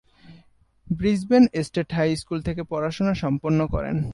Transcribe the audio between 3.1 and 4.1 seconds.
সম্পন্ন করেন।